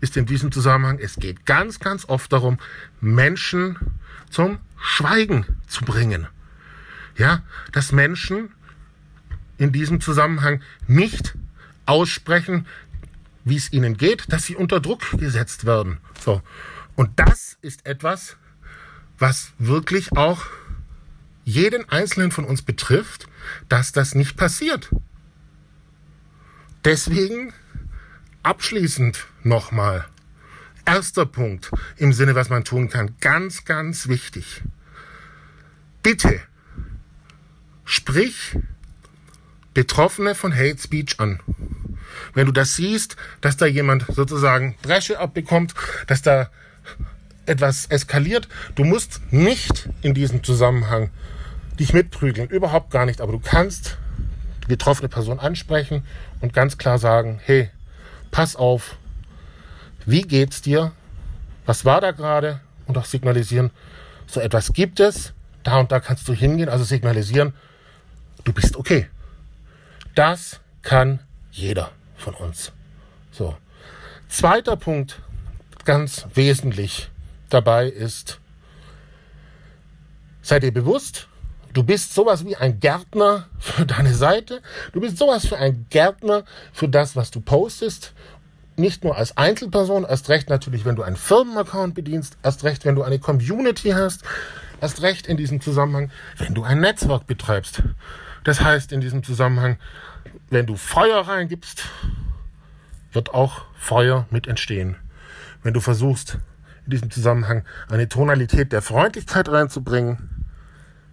[0.01, 2.59] ist in diesem Zusammenhang, es geht ganz, ganz oft darum,
[3.01, 3.77] Menschen
[4.31, 6.27] zum Schweigen zu bringen.
[7.16, 7.42] Ja,
[7.73, 8.53] dass Menschen
[9.59, 11.37] in diesem Zusammenhang nicht
[11.85, 12.66] aussprechen,
[13.44, 15.99] wie es ihnen geht, dass sie unter Druck gesetzt werden.
[16.18, 16.40] So.
[16.94, 18.37] Und das ist etwas,
[19.18, 20.46] was wirklich auch
[21.44, 23.29] jeden Einzelnen von uns betrifft,
[23.68, 24.90] dass das nicht passiert.
[26.85, 27.53] Deswegen
[28.43, 30.07] abschließend nochmal.
[30.87, 33.14] Erster Punkt im Sinne, was man tun kann.
[33.21, 34.62] Ganz, ganz wichtig.
[36.03, 36.40] Bitte
[37.85, 38.57] sprich
[39.75, 41.40] Betroffene von Hate Speech an
[42.35, 45.75] wenn du das siehst, dass da jemand sozusagen Bresche abbekommt,
[46.07, 46.51] dass da
[47.47, 51.11] etwas eskaliert, du musst nicht in diesem Zusammenhang
[51.79, 53.99] dich mitprügeln, überhaupt gar nicht, aber du kannst
[54.64, 56.03] die betroffene Person ansprechen
[56.40, 57.70] und ganz klar sagen, hey,
[58.31, 58.96] pass auf,
[60.07, 60.92] wie geht's dir?
[61.66, 62.61] Was war da gerade?
[62.87, 63.70] Und auch signalisieren,
[64.26, 67.55] so etwas gibt es, da und da kannst du hingehen, also signalisieren,
[68.44, 69.09] du bist okay.
[70.14, 72.72] Das kann jeder von uns.
[73.31, 73.57] So.
[74.29, 75.20] Zweiter Punkt,
[75.85, 77.11] ganz wesentlich
[77.48, 78.40] dabei ist,
[80.42, 81.29] sei dir bewusst,
[81.72, 84.61] du bist sowas wie ein Gärtner für deine Seite.
[84.92, 88.12] Du bist sowas für ein Gärtner für das, was du postest.
[88.76, 92.94] Nicht nur als Einzelperson, erst recht natürlich, wenn du einen Firmenaccount bedienst, erst recht, wenn
[92.94, 94.22] du eine Community hast,
[94.80, 97.83] erst recht in diesem Zusammenhang, wenn du ein Netzwerk betreibst.
[98.44, 99.78] Das heißt in diesem Zusammenhang,
[100.48, 101.85] wenn du Feuer reingibst,
[103.12, 104.96] wird auch Feuer mit entstehen.
[105.62, 106.38] Wenn du versuchst,
[106.87, 110.39] in diesem Zusammenhang eine Tonalität der Freundlichkeit reinzubringen,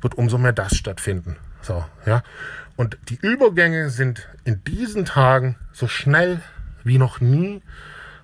[0.02, 1.38] wird umso mehr das stattfinden.
[1.62, 2.24] So, ja.
[2.76, 6.42] Und die Übergänge sind in diesen Tagen so schnell
[6.84, 7.62] wie noch nie,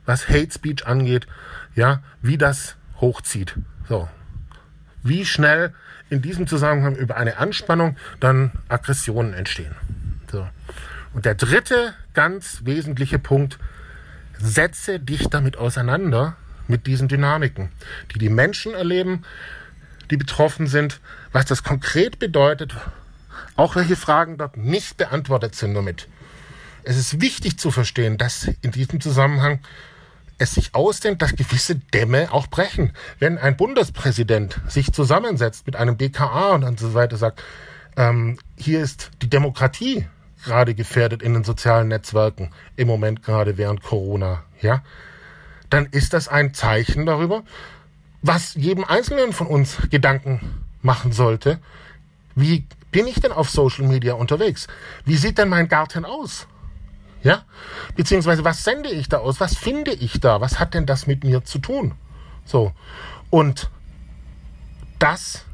[0.05, 1.27] was Hate Speech angeht,
[1.75, 3.55] ja, wie das hochzieht.
[3.89, 4.07] So.
[5.01, 5.73] Wie schnell
[6.09, 9.75] in diesem Zusammenhang über eine Anspannung dann Aggressionen entstehen.
[10.31, 10.47] So.
[11.13, 13.59] Und der dritte ganz wesentliche Punkt,
[14.37, 16.35] setze dich damit auseinander,
[16.67, 17.69] mit diesen Dynamiken,
[18.13, 19.23] die die Menschen erleben,
[20.11, 20.99] die betroffen sind,
[21.31, 22.75] was das konkret bedeutet,
[23.55, 26.07] auch welche Fragen dort nicht beantwortet sind damit.
[26.83, 29.59] Es ist wichtig zu verstehen, dass in diesem Zusammenhang
[30.37, 32.91] es sich ausdehnt, dass gewisse Dämme auch brechen.
[33.19, 37.41] Wenn ein Bundespräsident sich zusammensetzt mit einem BKA und dann so weiter sagt,
[37.95, 40.07] ähm, hier ist die Demokratie
[40.43, 44.83] gerade gefährdet in den sozialen Netzwerken, im Moment gerade während Corona, ja,
[45.69, 47.43] dann ist das ein Zeichen darüber,
[48.23, 51.59] was jedem Einzelnen von uns Gedanken machen sollte.
[52.35, 54.67] Wie bin ich denn auf Social Media unterwegs?
[55.05, 56.47] Wie sieht denn mein Garten aus?
[57.21, 57.43] Ja?
[57.95, 59.39] Beziehungsweise, was sende ich da aus?
[59.39, 60.41] Was finde ich da?
[60.41, 61.93] Was hat denn das mit mir zu tun?
[62.45, 62.71] So.
[63.29, 63.69] Und
[64.99, 65.45] das,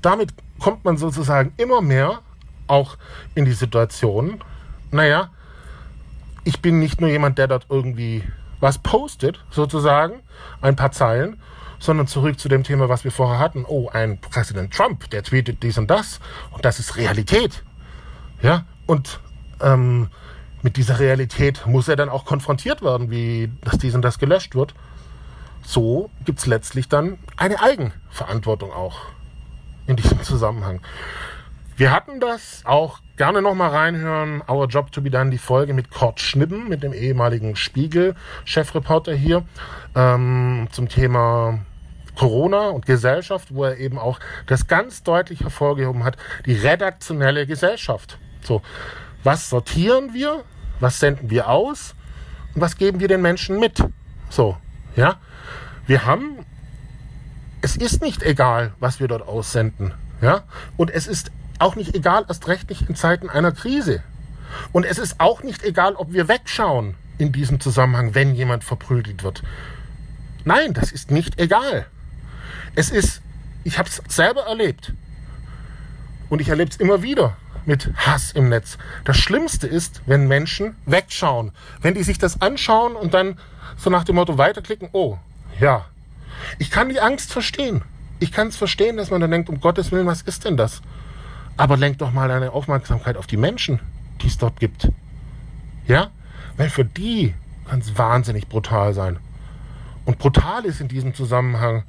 [0.00, 2.22] damit kommt man sozusagen immer mehr
[2.68, 2.96] auch
[3.34, 4.42] in die Situation,
[4.90, 5.30] naja,
[6.44, 8.22] ich bin nicht nur jemand, der dort irgendwie
[8.60, 10.22] was postet, sozusagen,
[10.60, 11.40] ein paar Zeilen,
[11.78, 13.64] sondern zurück zu dem Thema, was wir vorher hatten.
[13.66, 17.62] Oh, ein Präsident Trump, der tweetet dies und das und das ist Realität.
[18.42, 19.20] Ja, und
[19.60, 20.08] ähm,
[20.62, 24.54] mit dieser Realität muss er dann auch konfrontiert werden, wie dass dies und das gelöscht
[24.54, 24.74] wird.
[25.62, 29.00] So gibt es letztlich dann eine Eigenverantwortung auch
[29.86, 30.80] in diesem Zusammenhang.
[31.76, 34.42] Wir hatten das auch gerne nochmal reinhören.
[34.48, 39.44] Our Job to be Done, die Folge mit Kurt Schnippen, mit dem ehemaligen Spiegel-Chefreporter hier,
[39.96, 41.58] ähm, zum Thema
[42.14, 48.18] Corona und Gesellschaft, wo er eben auch das ganz deutlich hervorgehoben hat, die redaktionelle Gesellschaft.
[48.42, 48.62] So,
[49.24, 50.44] was sortieren wir?
[50.78, 51.96] Was senden wir aus?
[52.54, 53.82] Und was geben wir den Menschen mit?
[54.30, 54.56] So,
[54.94, 55.16] ja.
[55.88, 56.46] Wir haben,
[57.62, 59.92] es ist nicht egal, was wir dort aussenden.
[60.20, 60.44] Ja.
[60.76, 64.02] Und es ist auch nicht egal, erst recht nicht in Zeiten einer Krise.
[64.72, 69.22] Und es ist auch nicht egal, ob wir wegschauen in diesem Zusammenhang, wenn jemand verprügelt
[69.22, 69.42] wird.
[70.44, 71.86] Nein, das ist nicht egal.
[72.74, 73.22] Es ist,
[73.62, 74.92] ich habe es selber erlebt.
[76.28, 77.36] Und ich erlebe es immer wieder
[77.66, 78.78] mit Hass im Netz.
[79.04, 81.52] Das Schlimmste ist, wenn Menschen wegschauen.
[81.80, 83.38] Wenn die sich das anschauen und dann
[83.76, 85.18] so nach dem Motto weiterklicken, oh,
[85.60, 85.86] ja.
[86.58, 87.82] Ich kann die Angst verstehen.
[88.18, 90.82] Ich kann es verstehen, dass man dann denkt, um Gottes Willen, was ist denn das?
[91.56, 93.80] Aber lenk doch mal deine Aufmerksamkeit auf die Menschen,
[94.20, 94.88] die es dort gibt.
[95.86, 96.10] Ja?
[96.56, 97.34] Weil für die
[97.68, 99.18] kann es wahnsinnig brutal sein.
[100.04, 101.84] Und brutal ist in diesem Zusammenhang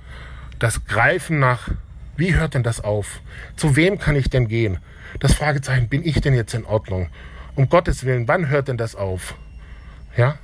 [0.60, 1.70] das Greifen nach,
[2.16, 3.20] wie hört denn das auf?
[3.56, 4.78] Zu wem kann ich denn gehen?
[5.20, 7.10] Das Fragezeichen, bin ich denn jetzt in Ordnung?
[7.56, 9.36] Um Gottes Willen, wann hört denn das auf?
[10.16, 10.38] Ja?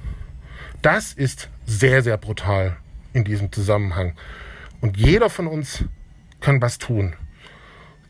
[0.82, 2.76] Das ist sehr, sehr brutal
[3.14, 4.14] in diesem Zusammenhang.
[4.82, 5.86] Und jeder von uns
[6.40, 7.14] kann was tun.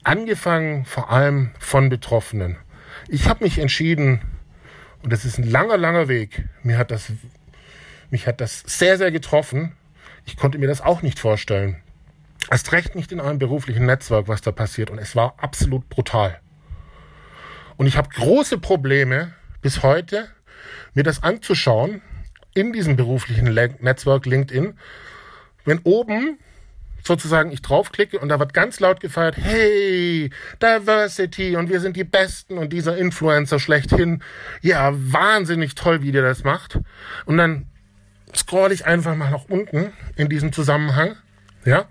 [0.03, 2.57] Angefangen vor allem von Betroffenen.
[3.07, 4.21] Ich habe mich entschieden,
[5.03, 6.47] und das ist ein langer, langer Weg.
[6.63, 7.11] Mir hat das,
[8.09, 9.73] mich hat das sehr, sehr getroffen.
[10.25, 11.81] Ich konnte mir das auch nicht vorstellen.
[12.49, 14.89] Erst recht nicht in einem beruflichen Netzwerk, was da passiert.
[14.89, 16.39] Und es war absolut brutal.
[17.77, 20.29] Und ich habe große Probleme bis heute,
[20.93, 22.01] mir das anzuschauen
[22.53, 24.77] in diesem beruflichen Netzwerk LinkedIn,
[25.65, 26.39] wenn oben
[27.03, 30.29] sozusagen ich draufklicke und da wird ganz laut gefeiert, hey,
[30.61, 34.23] Diversity und wir sind die Besten und dieser Influencer schlechthin,
[34.61, 36.79] ja, wahnsinnig toll, wie der das macht.
[37.25, 37.67] Und dann
[38.35, 41.15] scroll ich einfach mal nach unten in diesem Zusammenhang,
[41.65, 41.85] ja,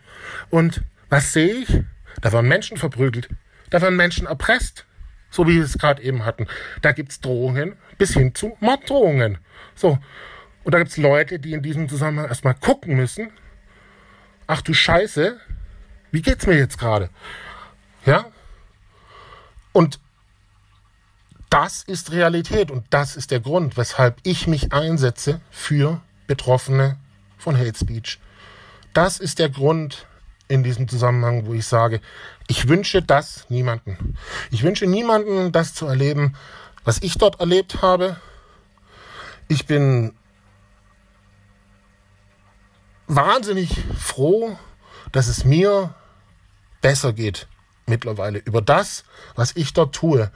[0.49, 1.83] und was sehe ich?
[2.20, 3.29] Da werden Menschen verprügelt,
[3.70, 4.87] da werden Menschen erpresst,
[5.31, 6.46] so wie wir es gerade eben hatten.
[6.83, 9.38] Da gibt's Drohungen bis hin zu Morddrohungen.
[9.75, 9.99] So.
[10.64, 13.31] Und da gibt's Leute, die in diesem Zusammenhang erstmal gucken müssen,
[14.51, 15.39] ach du Scheiße,
[16.11, 17.09] wie geht's mir jetzt gerade?
[18.05, 18.27] Ja?
[19.73, 20.01] Und
[21.51, 26.97] das ist Realität und das ist der Grund, weshalb ich mich einsetze für Betroffene
[27.39, 28.19] von Hate Speech.
[28.93, 30.07] Das ist der Grund
[30.49, 32.01] in diesem Zusammenhang, wo ich sage,
[32.49, 34.17] ich wünsche das niemanden.
[34.51, 36.35] Ich wünsche niemanden, das zu erleben,
[36.83, 38.17] was ich dort erlebt habe.
[39.47, 40.13] Ich bin
[43.16, 44.57] wahnsinnig froh,
[45.12, 45.94] dass es mir
[46.81, 47.46] besser geht
[47.87, 50.31] mittlerweile über das, was ich dort tue.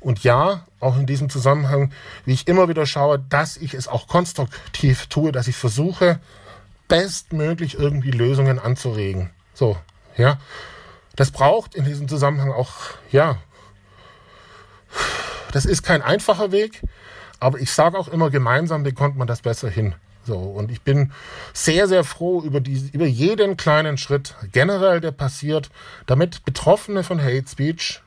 [0.00, 1.92] Und ja, auch in diesem Zusammenhang,
[2.24, 6.20] wie ich immer wieder schaue, dass ich es auch konstruktiv tue, dass ich versuche,
[6.88, 9.30] bestmöglich irgendwie Lösungen anzuregen.
[9.54, 9.76] So,
[10.16, 10.38] ja.
[11.16, 12.72] Das braucht in diesem Zusammenhang auch,
[13.10, 13.36] ja,
[15.52, 16.82] das ist kein einfacher Weg,
[17.40, 19.94] aber ich sage auch immer, gemeinsam bekommt man das besser hin.
[20.24, 21.12] So, und ich bin
[21.52, 25.70] sehr, sehr froh über, die, über jeden kleinen Schritt generell, der passiert,
[26.06, 28.02] damit Betroffene von Hate Speech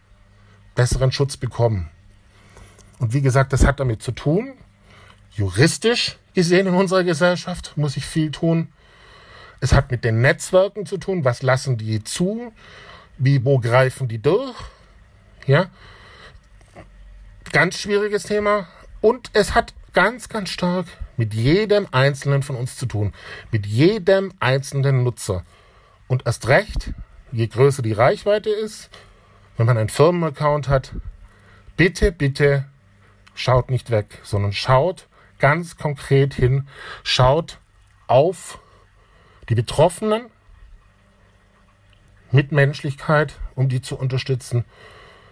[0.75, 1.89] besseren Schutz bekommen.
[2.99, 4.53] Und wie gesagt, das hat damit zu tun,
[5.31, 8.69] juristisch gesehen in unserer Gesellschaft muss ich viel tun.
[9.59, 12.51] Es hat mit den Netzwerken zu tun, was lassen die zu,
[13.17, 14.55] wie, wo greifen die durch.
[15.45, 15.69] Ja,
[17.51, 18.67] ganz schwieriges Thema.
[19.01, 20.87] Und es hat ganz, ganz stark
[21.17, 23.13] mit jedem Einzelnen von uns zu tun,
[23.51, 25.43] mit jedem einzelnen Nutzer.
[26.07, 26.93] Und erst recht,
[27.31, 28.89] je größer die Reichweite ist,
[29.57, 30.93] wenn man einen Firmenaccount hat,
[31.77, 32.65] bitte, bitte
[33.35, 35.07] schaut nicht weg, sondern schaut
[35.39, 36.67] ganz konkret hin,
[37.03, 37.59] schaut
[38.07, 38.59] auf
[39.49, 40.27] die Betroffenen
[42.31, 44.65] mit Menschlichkeit, um die zu unterstützen.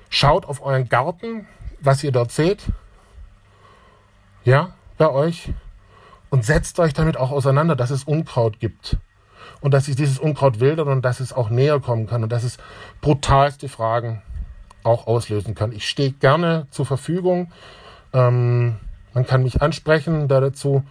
[0.10, 1.48] Schaut auf euren Garten,
[1.80, 2.66] was ihr dort seht,
[4.44, 5.54] ja, bei euch
[6.30, 8.98] und setzt euch damit auch auseinander, dass es Unkraut gibt
[9.62, 12.44] und dass sich dieses Unkraut wildert und dass es auch näher kommen kann und dass
[12.44, 12.58] es
[13.02, 14.22] brutalste Fragen
[14.84, 15.72] auch auslösen kann.
[15.72, 17.52] Ich stehe gerne zur Verfügung.
[18.14, 18.78] Ähm,
[19.14, 20.84] man kann mich ansprechen da dazu.